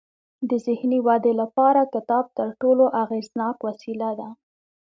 د 0.49 0.51
ذهني 0.65 0.99
ودې 1.07 1.33
لپاره 1.41 1.81
کتاب 1.95 2.25
تر 2.37 2.47
ټولو 2.61 2.83
اغیزناک 3.03 3.57
وسیله 3.67 4.09
ده. 4.19 4.29